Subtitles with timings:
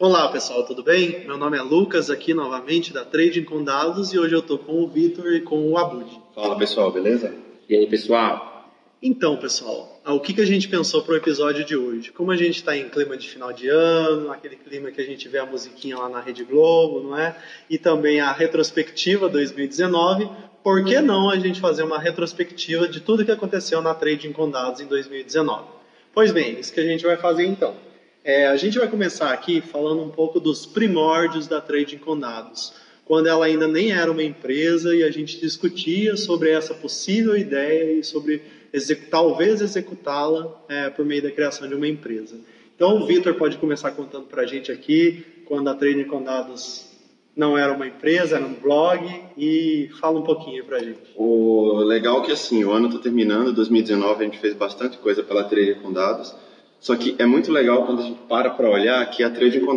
[0.00, 1.24] Olá pessoal, tudo bem?
[1.26, 4.80] Meu nome é Lucas, aqui novamente da Trading com Dados e hoje eu estou com
[4.80, 6.08] o Vitor e com o Abud.
[6.36, 7.34] Fala pessoal, beleza?
[7.68, 8.70] E aí pessoal?
[9.02, 12.12] Então pessoal, o que, que a gente pensou para o episódio de hoje?
[12.12, 15.28] Como a gente está em clima de final de ano, aquele clima que a gente
[15.28, 17.36] vê a musiquinha lá na Rede Globo, não é?
[17.68, 20.28] E também a retrospectiva 2019,
[20.62, 24.48] por que não a gente fazer uma retrospectiva de tudo que aconteceu na Trading com
[24.48, 25.64] Dados em 2019?
[26.14, 27.87] Pois bem, isso que a gente vai fazer então.
[28.24, 32.74] É, a gente vai começar aqui falando um pouco dos primórdios da Trading com Dados,
[33.04, 37.92] quando ela ainda nem era uma empresa e a gente discutia sobre essa possível ideia
[37.92, 38.42] e sobre
[39.10, 42.38] talvez executá-la é, por meio da criação de uma empresa.
[42.76, 46.86] Então o Vitor pode começar contando para a gente aqui quando a Trading com Dados
[47.34, 50.98] não era uma empresa, era um blog e fala um pouquinho pra gente.
[51.16, 55.22] O legal é que assim, o ano está terminando, 2019 a gente fez bastante coisa
[55.22, 56.34] pela Trader com Dados,
[56.80, 59.76] só que é muito legal quando a gente para para olhar que a Trading com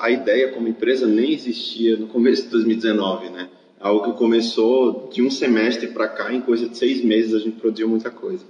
[0.00, 3.48] a ideia como empresa nem existia no começo de 2019, né?
[3.78, 7.60] Algo que começou de um semestre para cá, em coisa de seis meses a gente
[7.60, 8.44] produziu muita coisa.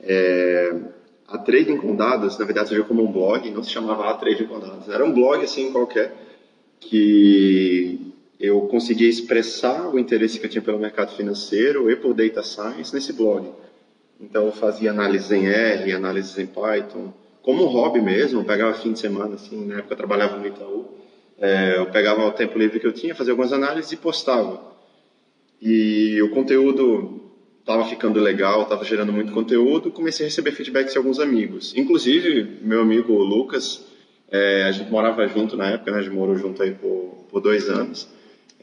[0.00, 0.74] É...
[1.26, 4.60] A Trading com na verdade, surgiu como um blog, não se chamava a Trading com
[4.92, 6.14] era um blog assim qualquer,
[6.78, 12.42] que eu conseguia expressar o interesse que eu tinha pelo mercado financeiro e por data
[12.42, 13.48] science nesse blog.
[14.20, 17.12] Então eu fazia análises em R, análises em Python,
[17.42, 20.46] como um hobby mesmo, eu pegava fim de semana, assim, na época eu trabalhava no
[20.46, 20.86] Itaú,
[21.38, 24.72] é, eu pegava o tempo livre que eu tinha, fazia algumas análises e postava.
[25.60, 27.20] E o conteúdo
[27.60, 31.74] estava ficando legal, estava gerando muito conteúdo, comecei a receber feedbacks de alguns amigos.
[31.76, 33.84] Inclusive, meu amigo Lucas,
[34.30, 35.98] é, a gente morava junto na época, né?
[35.98, 38.08] a gente morou junto aí por, por dois anos.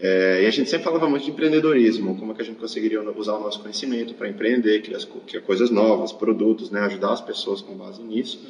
[0.04, 3.00] É, e a gente sempre falava muito de empreendedorismo, como é que a gente conseguiria
[3.12, 6.80] usar o nosso conhecimento para empreender, criar, criar, coisas novas, produtos, né?
[6.82, 8.42] ajudar as pessoas com base nisso.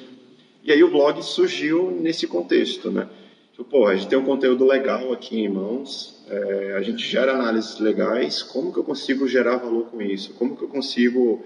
[0.64, 3.10] E aí o blog surgiu nesse contexto, né?
[3.52, 7.34] Tipo, pô, a gente tem um conteúdo legal aqui em mãos, é, a gente gera
[7.34, 10.34] análises legais, como que eu consigo gerar valor com isso?
[10.36, 11.44] Como que eu consigo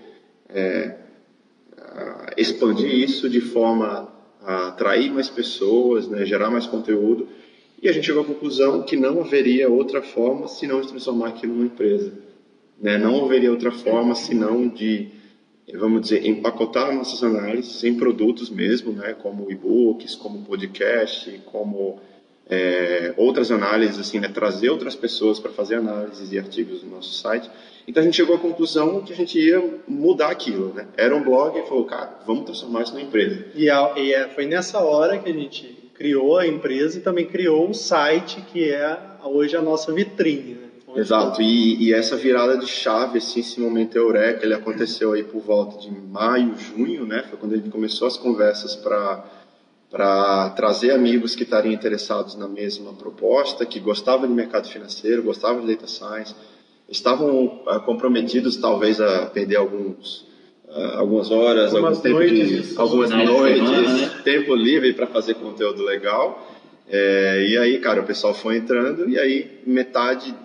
[0.50, 0.98] é,
[2.38, 4.14] expandir isso de forma
[4.44, 7.28] a atrair mais pessoas, né, gerar mais conteúdo.
[7.86, 11.54] E a gente chegou à conclusão que não haveria outra forma senão de transformar aquilo
[11.54, 12.12] numa empresa.
[12.82, 12.98] Né?
[12.98, 15.10] Não haveria outra forma senão de,
[15.72, 19.14] vamos dizer, empacotar nossas análises em produtos mesmo, né?
[19.14, 22.00] como e-books, como podcast, como
[22.50, 24.30] é, outras análises, assim, né?
[24.30, 27.48] trazer outras pessoas para fazer análises e artigos no nosso site.
[27.88, 30.88] Então a gente chegou à conclusão que a gente ia mudar aquilo, né?
[30.98, 33.46] Era um blog e falou, cara, vamos transformar isso numa empresa.
[33.54, 37.26] E, a, e é, foi nessa hora que a gente criou a empresa e também
[37.26, 40.66] criou o site que é hoje a nossa vitrine, né?
[40.96, 45.42] Exato, e, e, essa virada de chave, assim, esse momento eureka, ele aconteceu aí por
[45.42, 47.26] volta de maio, junho, né?
[47.30, 52.94] Foi quando a gente começou as conversas para trazer amigos que estariam interessados na mesma
[52.94, 56.34] proposta, que gostavam de mercado financeiro, gostavam de data science,
[56.88, 60.26] estavam uh, comprometidos talvez a perder alguns
[60.96, 64.22] algumas horas, algumas algum noites, de, algumas noites, semana, né?
[64.24, 66.52] tempo livre para fazer conteúdo legal.
[66.88, 70.36] É, e aí, cara, o pessoal foi entrando e aí metade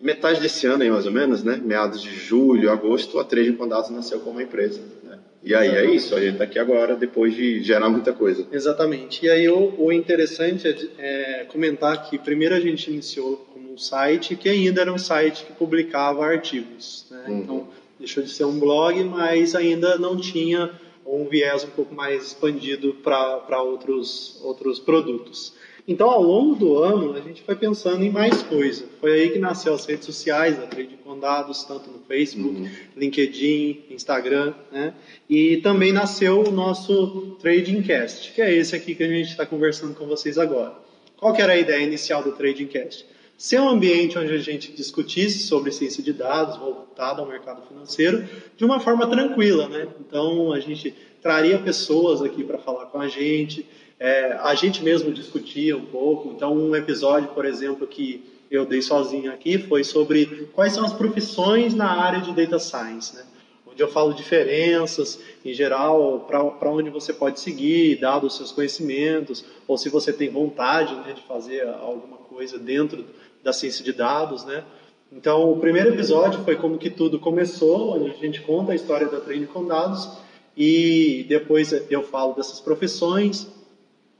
[0.00, 3.90] metade desse ano aí mais ou menos, né, meados de julho, agosto, a Trade Condados
[3.90, 4.80] nasceu como empresa.
[5.02, 5.18] Né?
[5.42, 8.46] E aí é isso, a gente está aqui agora depois de gerar muita coisa.
[8.52, 9.24] Exatamente.
[9.24, 14.36] E aí o, o interessante é, é comentar que primeiro a gente iniciou um site
[14.36, 17.06] que ainda era um site que publicava artigos.
[17.10, 17.24] Né?
[17.28, 17.38] Uhum.
[17.38, 20.70] Então, deixou de ser um blog, mas ainda não tinha
[21.06, 25.54] um viés um pouco mais expandido para outros, outros produtos.
[25.88, 28.86] Então, ao longo do ano, a gente foi pensando em mais coisa.
[29.00, 32.68] Foi aí que nasceu as redes sociais, a Trade com Dados, tanto no Facebook, uhum.
[32.96, 34.94] LinkedIn, Instagram, né?
[35.30, 39.46] E também nasceu o nosso Trading Cast, que é esse aqui que a gente está
[39.46, 40.74] conversando com vocês agora.
[41.16, 43.06] Qual que era a ideia inicial do Trading Cast?
[43.36, 48.26] Ser um ambiente onde a gente discutisse sobre ciência de dados voltada ao mercado financeiro
[48.56, 49.86] de uma forma tranquila, né?
[50.00, 53.66] Então a gente traria pessoas aqui para falar com a gente,
[53.98, 56.32] é, a gente mesmo discutia um pouco.
[56.34, 60.92] Então um episódio, por exemplo, que eu dei sozinho aqui foi sobre quais são as
[60.92, 63.24] profissões na área de data science, né?
[63.66, 69.44] Onde eu falo diferenças, em geral, para onde você pode seguir, dado os seus conhecimentos,
[69.68, 73.04] ou se você tem vontade né, de fazer alguma coisa dentro
[73.46, 74.64] da ciência de dados, né?
[75.12, 79.06] Então, o primeiro episódio foi como que tudo começou, onde a gente conta a história
[79.06, 80.08] da treino com dados
[80.56, 83.46] e depois eu falo dessas profissões.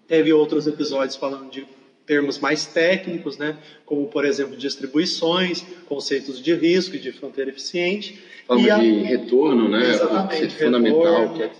[0.07, 1.67] Teve outros episódios falando de
[2.07, 3.59] termos mais técnicos, né?
[3.85, 8.23] Como, por exemplo, distribuições, conceitos de risco e de fronteira eficiente.
[8.47, 9.91] Falamos de retorno, né?
[9.91, 11.51] Exatamente, o fundamental, que é.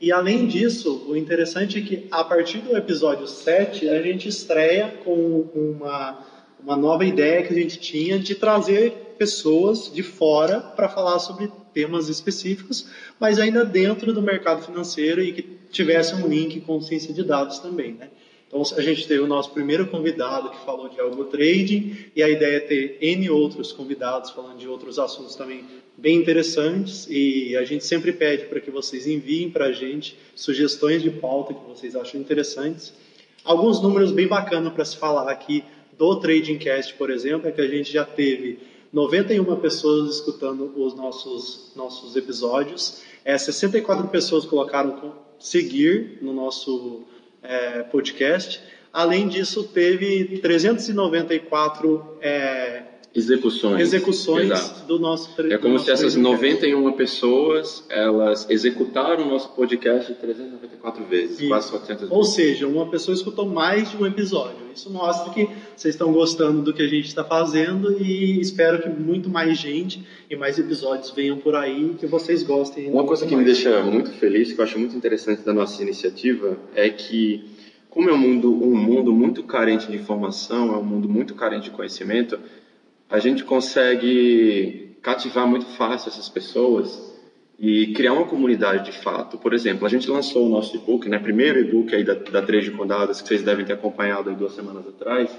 [0.00, 4.88] E além disso, o interessante é que a partir do episódio 7, a gente estreia
[5.04, 6.18] com uma,
[6.62, 11.50] uma nova ideia que a gente tinha de trazer pessoas de fora para falar sobre
[11.74, 12.86] temas específicos,
[13.18, 17.58] mas ainda dentro do mercado financeiro e que tivesse um link com ciência de dados
[17.58, 18.10] também, né?
[18.46, 22.28] Então, a gente teve o nosso primeiro convidado que falou de algo trading e a
[22.28, 25.64] ideia é ter N outros convidados falando de outros assuntos também
[25.96, 31.00] bem interessantes e a gente sempre pede para que vocês enviem para a gente sugestões
[31.00, 32.92] de pauta que vocês acham interessantes.
[33.42, 35.64] Alguns números bem bacanas para se falar aqui
[35.96, 38.58] do Trading Cast, por exemplo, é que a gente já teve
[38.92, 47.04] 91 pessoas escutando os nossos, nossos episódios, é, 64 pessoas colocaram seguir no nosso
[47.42, 48.62] é, podcast.
[48.92, 52.82] Além disso, teve 394 é,
[53.14, 60.12] execuções, execuções do nosso É como se essas 91 pessoas elas executaram o nosso podcast
[60.14, 61.48] 394 vezes, Isso.
[61.48, 62.16] quase 400 vezes.
[62.16, 64.62] Ou seja, uma pessoa escutou mais de um episódio.
[64.74, 68.88] Isso mostra que vocês estão gostando do que a gente está fazendo e espero que
[68.88, 72.90] muito mais gente e mais episódios venham por aí que vocês gostem.
[72.90, 73.46] Uma coisa que mais.
[73.46, 77.44] me deixa muito feliz, que eu acho muito interessante da nossa iniciativa, é que
[77.90, 81.64] como é um mundo, um mundo muito carente de informação, é um mundo muito carente
[81.64, 82.38] de conhecimento,
[83.12, 87.12] a gente consegue cativar muito fácil essas pessoas
[87.58, 89.36] e criar uma comunidade de fato.
[89.36, 92.64] Por exemplo, a gente lançou o nosso e-book, né, primeiro e-book aí da, da Três
[92.64, 95.30] de Condadas, que vocês devem ter acompanhado aí duas semanas atrás.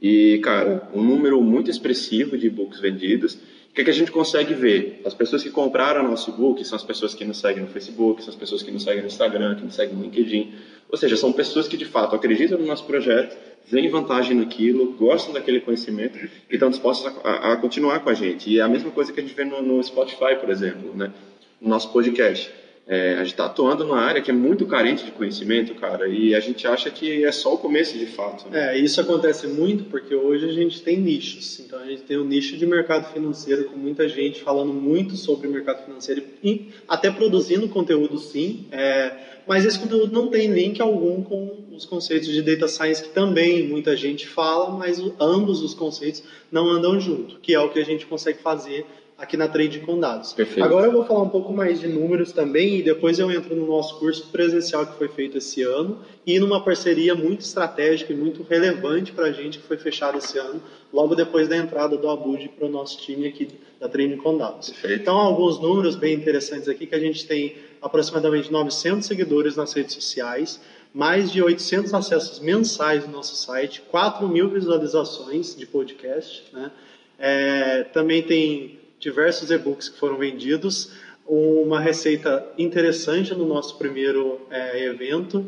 [0.00, 3.34] E, cara, um número muito expressivo de e-books vendidos.
[3.34, 5.02] O que, é que a gente consegue ver?
[5.04, 8.32] As pessoas que compraram nosso e-book são as pessoas que nos seguem no Facebook, são
[8.32, 10.54] as pessoas que nos seguem no Instagram, que nos seguem no LinkedIn.
[10.88, 13.36] Ou seja, são pessoas que de fato acreditam no nosso projeto
[13.66, 18.50] veem vantagem naquilo, gostam daquele conhecimento e estão dispostos a, a, continuar com a gente.
[18.50, 21.12] E é a mesma coisa que a gente vê no, no Spotify, por exemplo, né?
[21.60, 22.50] no nosso podcast.
[22.86, 26.34] É, a gente está atuando numa área que é muito carente de conhecimento, cara, e
[26.34, 28.46] a gente acha que é só o começo de fato.
[28.50, 28.76] Né?
[28.76, 31.60] É, isso acontece muito porque hoje a gente tem nichos.
[31.60, 35.48] Então a gente tem um nicho de mercado financeiro com muita gente falando muito sobre
[35.48, 38.66] o mercado financeiro e até produzindo conteúdo sim.
[38.70, 39.12] É,
[39.46, 43.66] mas esse conteúdo não tem link algum com os conceitos de data science que também
[43.66, 47.84] muita gente fala, mas ambos os conceitos não andam junto, que é o que a
[47.84, 48.86] gente consegue fazer
[49.16, 50.32] aqui na Trade com Dados.
[50.32, 50.64] Perfeito.
[50.64, 53.66] Agora eu vou falar um pouco mais de números também e depois eu entro no
[53.66, 58.42] nosso curso presencial que foi feito esse ano e numa parceria muito estratégica e muito
[58.42, 60.60] relevante para a gente que foi fechada esse ano,
[60.92, 63.48] logo depois da entrada do Abud para o nosso time aqui
[63.78, 64.70] da Trade com Dados.
[64.70, 65.02] Perfeito.
[65.02, 69.94] Então, alguns números bem interessantes aqui que a gente tem aproximadamente 900 seguidores nas redes
[69.94, 70.60] sociais,
[70.94, 76.70] mais de 800 acessos mensais no nosso site, 4 mil visualizações de podcast, né?
[77.18, 80.92] É, também tem diversos e-books que foram vendidos,
[81.26, 85.44] uma receita interessante no nosso primeiro é, evento,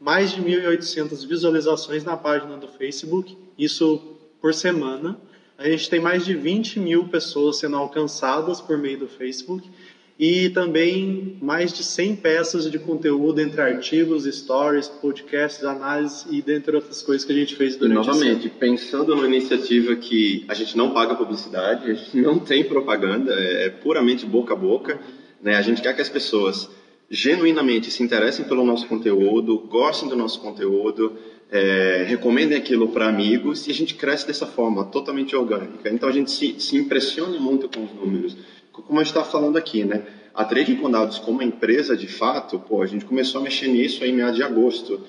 [0.00, 5.18] mais de 1.800 visualizações na página do Facebook, isso por semana.
[5.58, 9.68] A gente tem mais de 20 mil pessoas sendo alcançadas por meio do Facebook
[10.18, 16.74] e também mais de 100 peças de conteúdo entre artigos, stories, podcasts, análises e dentre
[16.74, 20.76] outras coisas que a gente fez durante e, novamente, pensando numa iniciativa que a gente
[20.76, 24.98] não paga publicidade, a gente não tem propaganda, é, é puramente boca a boca,
[25.42, 25.56] né?
[25.56, 26.70] A gente quer que as pessoas
[27.10, 31.12] genuinamente se interessem pelo nosso conteúdo, gostem do nosso conteúdo,
[31.50, 35.90] é, recomendem aquilo para amigos e a gente cresce dessa forma, totalmente orgânica.
[35.90, 38.36] Então a gente se, se impressiona muito com os números
[38.82, 40.04] como a gente está falando aqui, né?
[40.34, 44.12] A Trade Condados como empresa, de fato, pô, a gente começou a mexer nisso em
[44.12, 45.00] meados de agosto.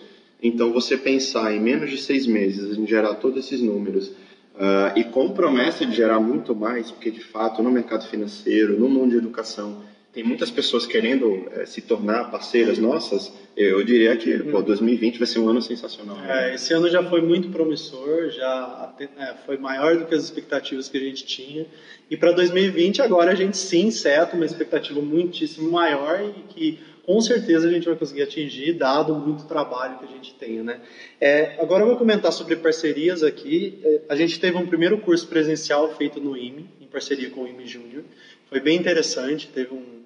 [0.41, 5.03] Então, você pensar em menos de seis meses em gerar todos esses números uh, e
[5.03, 9.17] com promessa de gerar muito mais, porque de fato no mercado financeiro, no mundo de
[9.17, 9.81] educação,
[10.13, 15.27] tem muitas pessoas querendo é, se tornar parceiras nossas, eu diria que pô, 2020 vai
[15.27, 16.17] ser um ano sensacional.
[16.17, 16.51] Né?
[16.51, 20.87] É, esse ano já foi muito promissor, já é, foi maior do que as expectativas
[20.87, 21.65] que a gente tinha.
[22.09, 27.21] E para 2020 agora a gente sim seta uma expectativa muitíssimo maior e que com
[27.21, 30.61] certeza a gente vai conseguir atingir, dado muito trabalho que a gente tem.
[30.61, 30.81] Né?
[31.21, 33.79] É, agora eu vou comentar sobre parcerias aqui.
[33.81, 37.47] É, a gente teve um primeiro curso presencial feito no IME, em parceria com o
[37.47, 38.03] IME Júnior.
[38.49, 39.97] Foi bem interessante, teve um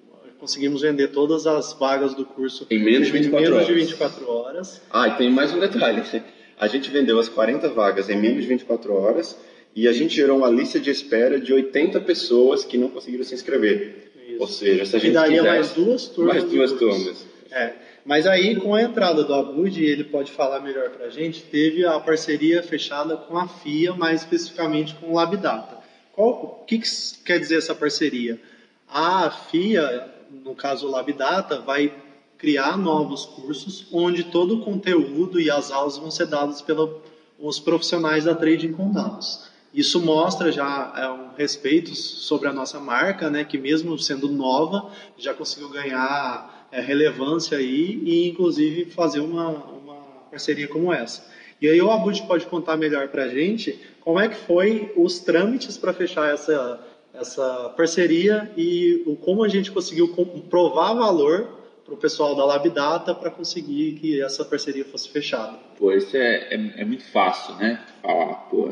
[0.42, 3.66] conseguimos vender todas as vagas do curso em menos de 24, menos horas.
[3.68, 4.82] De 24 horas.
[4.90, 6.02] Ah, e tem mais um detalhe.
[6.58, 9.38] A gente vendeu as 40 vagas em menos de 24 horas
[9.74, 13.34] e a gente gerou uma lista de espera de 80 pessoas que não conseguiram se
[13.34, 14.12] inscrever.
[14.28, 14.40] Isso.
[14.40, 16.36] Ou seja, se a gente e daria mais duas turmas.
[16.36, 17.26] Mais duas turmas.
[17.50, 17.72] É.
[18.04, 21.84] Mas aí, com a entrada do Abud, ele pode falar melhor para a gente, teve
[21.84, 25.81] a parceria fechada com a FIA, mais especificamente com o Labdata.
[26.12, 26.88] Qual, o que, que
[27.24, 28.40] quer dizer essa parceria?
[28.88, 30.12] A FIA
[30.44, 31.92] no caso o Labdata, vai
[32.38, 38.24] criar novos cursos onde todo o conteúdo e as aulas vão ser dados pelos profissionais
[38.24, 39.50] da trading com dados.
[39.72, 44.90] Isso mostra já é, um respeito sobre a nossa marca, né, que mesmo sendo nova,
[45.16, 49.94] já conseguiu ganhar é, relevância aí e inclusive fazer uma, uma
[50.30, 51.24] parceria como essa.
[51.62, 55.20] E aí o Abud pode contar melhor para a gente como é que foi os
[55.20, 60.08] trâmites para fechar essa, essa parceria e o, como a gente conseguiu
[60.50, 65.56] provar valor para o pessoal da LabData para conseguir que essa parceria fosse fechada.
[65.78, 67.80] Pô, isso é, é, é muito fácil, né?
[68.02, 68.68] Falar, pô,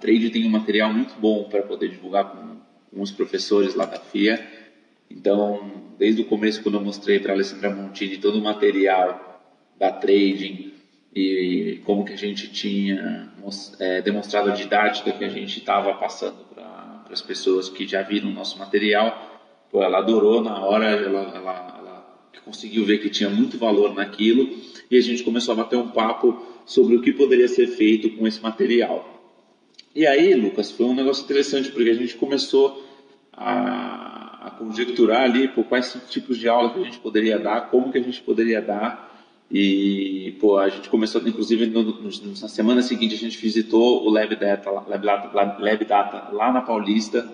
[0.00, 2.56] Trade tem um material muito bom para poder divulgar com,
[2.90, 4.42] com, os professores lá da FIA.
[5.10, 9.42] Então, desde o começo, quando eu mostrei para a Alessandra Montini todo o material
[9.78, 10.75] da Trading
[11.16, 13.32] e como que a gente tinha
[13.80, 18.28] é, demonstrado a didática que a gente estava passando para as pessoas que já viram
[18.28, 23.30] o nosso material, pô, ela adorou na hora, ela, ela, ela conseguiu ver que tinha
[23.30, 24.46] muito valor naquilo
[24.90, 28.26] e a gente começou a bater um papo sobre o que poderia ser feito com
[28.26, 29.16] esse material.
[29.94, 32.86] E aí, Lucas, foi um negócio interessante, porque a gente começou
[33.32, 37.90] a, a conjecturar ali por quais tipos de aula que a gente poderia dar, como
[37.90, 39.15] que a gente poderia dar.
[39.50, 42.10] E pô, a gente começou, inclusive no, no,
[42.40, 46.62] na semana seguinte a gente visitou o Lab Data, Lab Data, Lab Data lá na
[46.62, 47.28] Paulista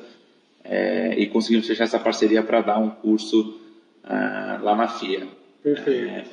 [0.62, 3.58] é, e conseguimos fechar essa parceria para dar um curso
[4.04, 5.26] uh, lá na FIA.
[5.62, 6.28] Perfeito.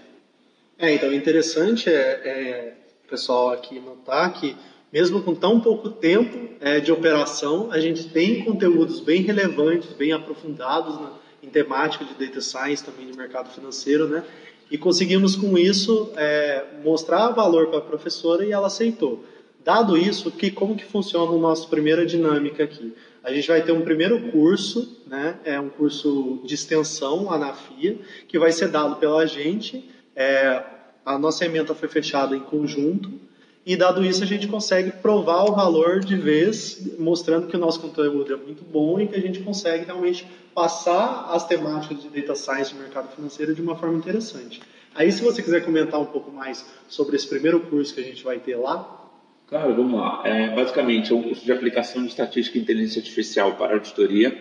[0.77, 2.73] É, é então interessante é, é
[3.09, 4.55] pessoal aqui notar que
[4.91, 10.11] mesmo com tão pouco tempo é, de operação, a gente tem conteúdos bem relevantes, bem
[10.11, 11.11] aprofundados na,
[11.43, 14.23] em temática de data science, também de mercado financeiro, né?
[14.69, 19.23] E conseguimos com isso é, mostrar valor para a professora e ela aceitou.
[19.63, 22.93] Dado isso, que como que funciona a nossa primeira dinâmica aqui?
[23.23, 25.37] A gente vai ter um primeiro curso, né?
[25.43, 27.97] É um curso de extensão lá na FIA,
[28.27, 29.89] que vai ser dado pela gente.
[30.15, 30.63] É,
[31.05, 33.28] a nossa emenda foi fechada em conjunto
[33.69, 37.79] e dado isso, a gente consegue provar o valor de vez, mostrando que o nosso
[37.79, 42.33] conteúdo é muito bom e que a gente consegue realmente passar as temáticas de data
[42.33, 44.59] science e mercado financeiro de uma forma interessante.
[44.95, 48.23] Aí, se você quiser comentar um pouco mais sobre esse primeiro curso que a gente
[48.23, 49.07] vai ter lá.
[49.45, 50.23] Claro, vamos lá.
[50.25, 54.35] É, basicamente, é um curso de aplicação de estatística e inteligência artificial para auditoria.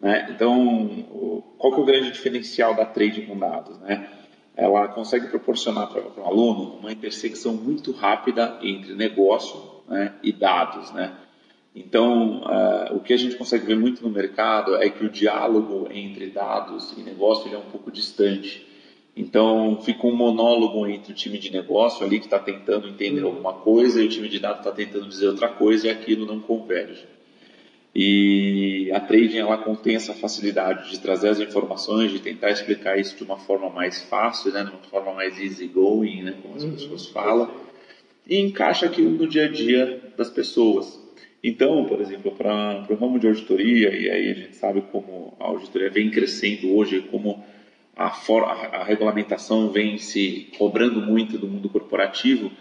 [0.00, 0.32] Né?
[0.34, 3.78] Então, qual que é o grande diferencial da trade com dados?
[3.78, 4.17] Né?
[4.58, 9.56] Ela consegue proporcionar para o aluno uma intersecção muito rápida entre negócio
[9.88, 11.16] né, e dados, né?
[11.72, 15.86] Então, uh, o que a gente consegue ver muito no mercado é que o diálogo
[15.92, 18.66] entre dados e negócio é um pouco distante.
[19.16, 23.28] Então, fica um monólogo entre o time de negócio ali que está tentando entender uhum.
[23.28, 26.40] alguma coisa e o time de dados está tentando dizer outra coisa e aquilo não
[26.40, 27.06] converge.
[28.00, 33.16] E a trading ela contém essa facilidade de trazer as informações, de tentar explicar isso
[33.16, 36.70] de uma forma mais fácil, né, de uma forma mais easygoing, né, como as uhum.
[36.74, 37.50] pessoas falam,
[38.24, 40.96] e encaixa aquilo no dia a dia das pessoas.
[41.42, 45.46] Então, por exemplo, para o ramo de auditoria, e aí a gente sabe como a
[45.46, 47.44] auditoria vem crescendo hoje, como
[47.96, 52.52] a, for, a, a regulamentação vem se cobrando muito do mundo corporativo,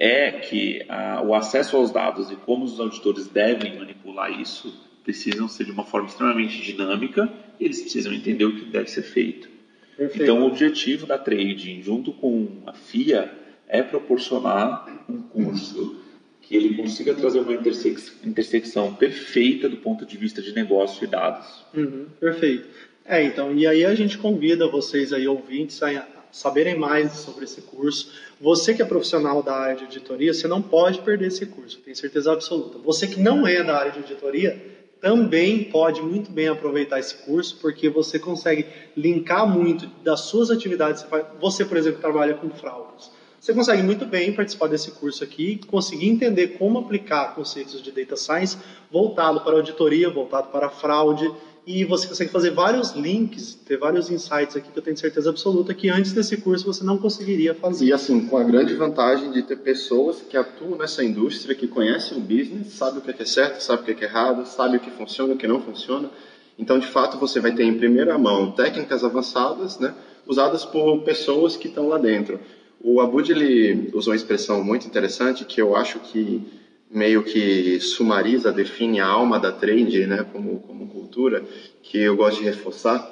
[0.00, 5.46] é que ah, o acesso aos dados e como os auditores devem manipular isso precisam
[5.46, 9.48] ser de uma forma extremamente dinâmica e eles precisam entender o que deve ser feito.
[9.96, 10.22] Perfeito.
[10.22, 13.30] Então, o objetivo da trading, junto com a FIA,
[13.68, 16.02] é proporcionar um curso
[16.40, 21.64] que ele consiga trazer uma intersecção perfeita do ponto de vista de negócio e dados.
[21.74, 22.68] Uhum, perfeito.
[23.04, 25.92] É, então, e aí a gente convida vocês aí, ouvintes, a
[26.32, 28.12] saberem mais sobre esse curso.
[28.40, 31.96] Você que é profissional da área de auditoria, você não pode perder esse curso, tenho
[31.96, 32.78] certeza absoluta.
[32.78, 34.70] Você que não é da área de auditoria,
[35.00, 41.04] também pode muito bem aproveitar esse curso, porque você consegue linkar muito das suas atividades.
[41.40, 43.10] Você, por exemplo, trabalha com fraudes.
[43.40, 48.14] Você consegue muito bem participar desse curso aqui, conseguir entender como aplicar conceitos de data
[48.14, 48.58] science
[48.90, 51.32] voltado para auditoria, voltado para fraude,
[51.70, 55.72] e você consegue fazer vários links, ter vários insights aqui que eu tenho certeza absoluta
[55.72, 57.84] que antes desse curso você não conseguiria fazer.
[57.84, 62.18] E assim, com a grande vantagem de ter pessoas que atuam nessa indústria, que conhecem
[62.18, 64.90] o business, sabem o que é certo, sabem o que é errado, sabem o que
[64.90, 66.10] funciona, o que não funciona.
[66.58, 69.94] Então, de fato, você vai ter em primeira mão técnicas avançadas, né,
[70.26, 72.40] usadas por pessoas que estão lá dentro.
[72.82, 76.42] O Abud ele usou uma expressão muito interessante que eu acho que
[76.90, 81.44] meio que sumariza, define a alma da trade, né, como, como cultura,
[81.82, 83.08] que eu gosto de reforçar,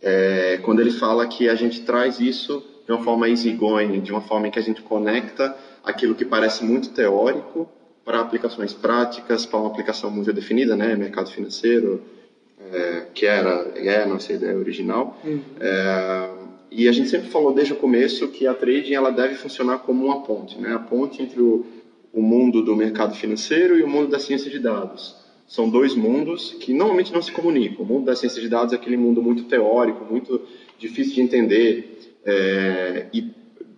[0.00, 4.20] é, quando ele fala que a gente traz isso de uma forma easygoing, de uma
[4.20, 7.70] forma em que a gente conecta aquilo que parece muito teórico
[8.04, 12.02] para aplicações práticas, para uma aplicação muito definida, né, mercado financeiro,
[12.72, 15.16] é, que era é a nossa ideia original.
[15.24, 15.40] Uhum.
[15.60, 16.30] É,
[16.70, 20.06] e a gente sempre falou desde o começo que a trading ela deve funcionar como
[20.06, 20.74] uma ponte, né?
[20.74, 21.66] A ponte entre o,
[22.12, 25.16] o mundo do mercado financeiro e o mundo da ciência de dados.
[25.46, 27.84] São dois mundos que normalmente não se comunicam.
[27.84, 30.40] O mundo da ciência de dados é aquele mundo muito teórico, muito
[30.78, 32.16] difícil de entender.
[32.24, 33.22] É, e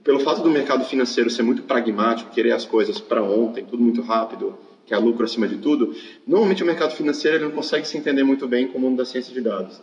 [0.03, 4.03] pelo fato do mercado financeiro ser muito pragmático, querer as coisas para ontem, tudo muito
[4.03, 5.95] rápido, que é lucro acima de tudo,
[6.27, 9.33] normalmente o mercado financeiro não consegue se entender muito bem com o mundo da ciência
[9.33, 9.81] de dados.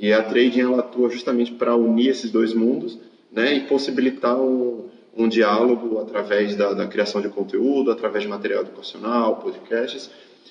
[0.00, 2.98] E a trading ela atua justamente para unir esses dois mundos
[3.30, 4.86] né, e possibilitar um,
[5.18, 10.08] um diálogo através da, da, criação de conteúdo, através de material educacional, podcasts,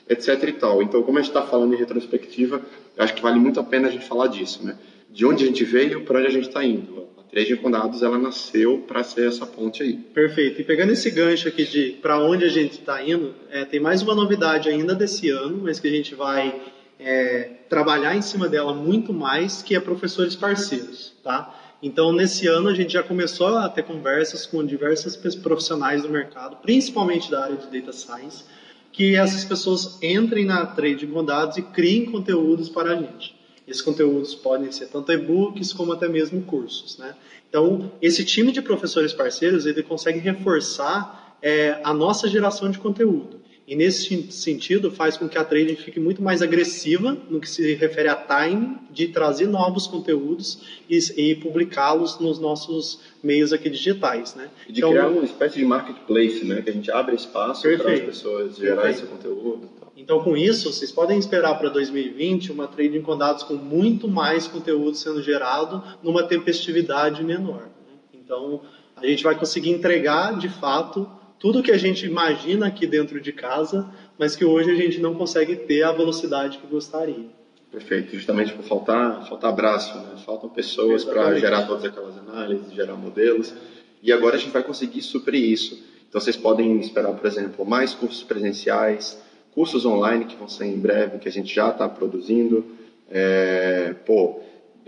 [0.10, 0.44] etc.
[0.44, 0.84] e tal.
[0.84, 2.62] Então, como a gente está falando em retrospectiva,
[2.98, 4.78] acho que vale muito a pena a gente falar disso, né?
[5.10, 7.08] De onde a gente veio, para onde a gente está indo.
[7.18, 9.94] A trading com dados ela nasceu para ser essa ponte aí.
[9.94, 10.60] Perfeito.
[10.60, 14.02] E pegando esse gancho aqui de para onde a gente está indo, é, tem mais
[14.02, 16.54] uma novidade ainda desse ano, mas que a gente vai
[17.00, 21.54] é, trabalhar em cima dela muito mais, que é professores parceiros, tá?
[21.82, 26.58] Então, nesse ano, a gente já começou a ter conversas com diversos profissionais do mercado,
[26.58, 28.44] principalmente da área de Data Science,
[28.92, 33.36] que essas pessoas entrem na trade com dados e criem conteúdos para a gente.
[33.68, 37.14] Esses conteúdos podem ser tanto e-books como até mesmo cursos, né?
[37.50, 43.37] Então, esse time de professores parceiros, ele consegue reforçar é, a nossa geração de conteúdo.
[43.68, 47.76] E nesse sentido, faz com que a trading fique muito mais agressiva no que se
[47.76, 54.36] refere a time de trazer novos conteúdos e, e publicá-los nos nossos meios aqui digitais,
[54.36, 54.50] né?
[54.70, 56.62] E de então, criar uma espécie de marketplace, né?
[56.62, 59.70] Que a gente abre espaço para as pessoas gerar esse conteúdo.
[59.98, 64.48] Então, com isso, vocês podem esperar para 2020 uma trading com dados com muito mais
[64.48, 67.64] conteúdo sendo gerado numa tempestividade menor.
[67.64, 67.98] Né?
[68.14, 68.62] Então,
[68.96, 73.32] a gente vai conseguir entregar, de fato, tudo que a gente imagina aqui dentro de
[73.32, 77.26] casa, mas que hoje a gente não consegue ter a velocidade que gostaria.
[77.72, 80.16] Perfeito, justamente por faltar, faltar braço, né?
[80.26, 83.54] faltam pessoas para gerar todas aquelas análises, gerar modelos,
[84.02, 85.84] e agora a gente vai conseguir suprir isso.
[86.10, 90.80] Então vocês podem esperar, por exemplo, mais cursos presenciais, cursos online que vão sair em
[90.80, 92.66] breve, que a gente já está produzindo,
[93.12, 94.40] é, pô,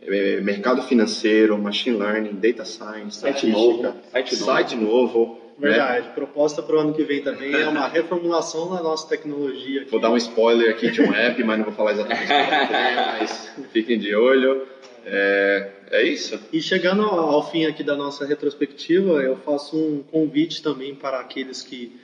[0.02, 6.08] é, mercado financeiro, machine learning, data science, site novo, site novo, site novo Verdade.
[6.08, 6.14] Né?
[6.14, 9.82] Proposta para o ano que vem também é uma reformulação da nossa tecnologia.
[9.82, 9.92] Aqui.
[9.92, 12.34] Vou dar um spoiler aqui de um app, mas não vou falar exatamente o que
[12.34, 14.66] é, mas fiquem de olho.
[15.06, 16.40] É, é isso.
[16.54, 21.62] E chegando ao fim aqui da nossa retrospectiva, eu faço um convite também para aqueles
[21.62, 22.00] que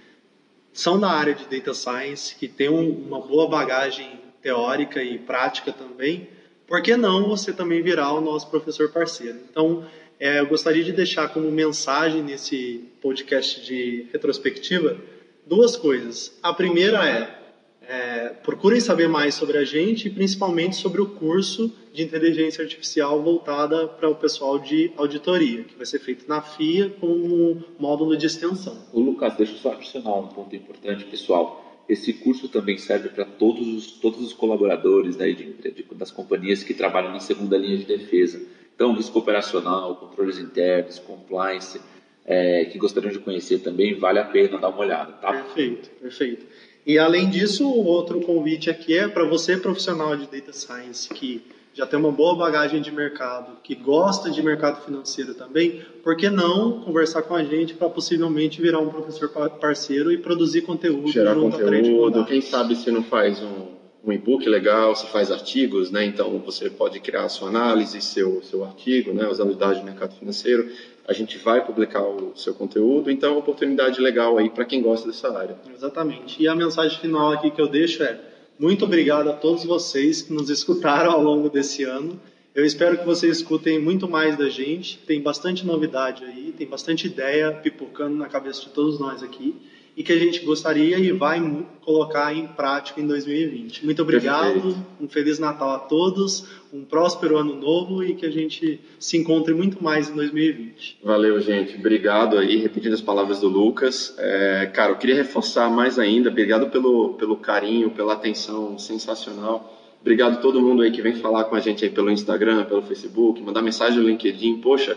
[0.73, 6.27] são da área de data science, que têm uma boa bagagem teórica e prática também.
[6.67, 9.39] Por que não você também virar o nosso professor parceiro?
[9.49, 9.85] Então,
[10.19, 14.97] é, eu gostaria de deixar como mensagem nesse podcast de retrospectiva
[15.45, 16.37] duas coisas.
[16.41, 17.39] A primeira é,
[17.87, 23.21] é procurem saber mais sobre a gente e principalmente sobre o curso de inteligência artificial
[23.21, 28.17] voltada para o pessoal de auditoria, que vai ser feito na FIA com um módulo
[28.17, 28.77] de extensão.
[28.91, 31.61] O Lucas, deixa eu só adicionar um ponto importante, pessoal.
[31.87, 36.63] Esse curso também serve para todos os, todos os colaboradores né, de, de, das companhias
[36.63, 38.41] que trabalham na segunda linha de defesa
[38.75, 41.79] então, risco operacional, controles internos, compliance,
[42.25, 45.31] é, que gostariam de conhecer também, vale a pena dar uma olhada, tá?
[45.31, 46.45] Perfeito, perfeito.
[46.85, 51.41] E além disso, o outro convite aqui é para você, profissional de Data Science, que
[51.73, 56.29] já tem uma boa bagagem de mercado, que gosta de mercado financeiro também, por que
[56.29, 61.33] não conversar com a gente para possivelmente virar um professor parceiro e produzir conteúdo Gerar
[61.33, 63.74] junto conteúdo, quem sabe se não faz um
[64.05, 66.05] um e-book legal, você faz artigos, né?
[66.05, 69.27] Então você pode criar sua análise, seu seu artigo, né?
[69.27, 70.69] Usando dados de mercado financeiro,
[71.07, 73.09] a gente vai publicar o seu conteúdo.
[73.09, 75.57] Então é uma oportunidade legal aí para quem gosta dessa área.
[75.73, 76.41] Exatamente.
[76.41, 78.19] E a mensagem final aqui que eu deixo é
[78.59, 82.19] muito obrigado a todos vocês que nos escutaram ao longo desse ano.
[82.53, 84.99] Eu espero que vocês escutem muito mais da gente.
[84.99, 89.55] Tem bastante novidade aí, tem bastante ideia pipocando na cabeça de todos nós aqui
[89.95, 91.39] e que a gente gostaria e vai
[91.81, 93.85] colocar em prática em 2020.
[93.85, 94.85] Muito obrigado, Perfeito.
[94.99, 99.53] um Feliz Natal a todos, um próspero ano novo e que a gente se encontre
[99.53, 100.99] muito mais em 2020.
[101.01, 101.75] Valeu, gente.
[101.77, 104.13] Obrigado aí, repetindo as palavras do Lucas.
[104.17, 109.71] É, cara, eu queria reforçar mais ainda, obrigado pelo, pelo carinho, pela atenção sensacional.
[110.01, 112.83] Obrigado a todo mundo aí que vem falar com a gente aí pelo Instagram, pelo
[112.83, 114.57] Facebook, mandar mensagem no LinkedIn.
[114.57, 114.95] Poxa,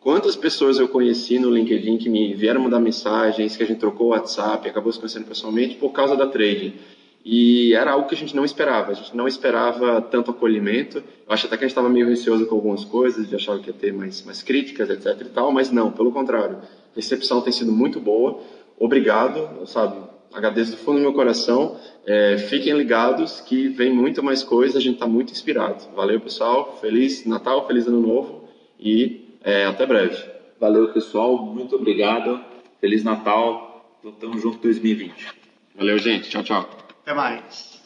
[0.00, 4.08] Quantas pessoas eu conheci no LinkedIn que me vieram mandar mensagens, que a gente trocou
[4.08, 6.74] o WhatsApp, acabou se conhecendo pessoalmente por causa da trading.
[7.22, 8.92] E era algo que a gente não esperava.
[8.92, 10.98] A gente não esperava tanto acolhimento.
[10.98, 13.68] Eu acho até que a gente estava meio receoso com algumas coisas, de achar que
[13.68, 16.56] ia ter mais, mais críticas, etc e tal, mas não, pelo contrário.
[16.56, 18.40] A recepção tem sido muito boa.
[18.78, 20.08] Obrigado, sabe?
[20.32, 21.76] agradeço do fundo do meu coração.
[22.06, 25.84] É, fiquem ligados que vem muito mais coisa, a gente está muito inspirado.
[25.94, 26.78] Valeu, pessoal.
[26.80, 28.44] Feliz Natal, feliz Ano Novo
[28.78, 30.16] e é, até breve.
[30.58, 31.38] Valeu, pessoal.
[31.38, 32.44] Muito obrigado.
[32.80, 33.98] Feliz Natal.
[34.18, 35.28] Tamo junto 2020.
[35.74, 36.28] Valeu, gente.
[36.28, 36.70] Tchau, tchau.
[37.02, 37.79] Até mais.